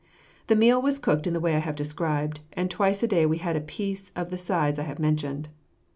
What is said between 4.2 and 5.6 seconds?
the size I have mentioned.